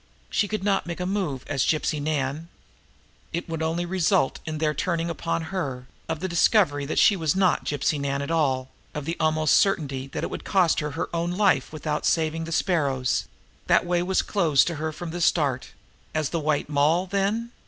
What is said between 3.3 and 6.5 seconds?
It would only result in their turning upon her, of the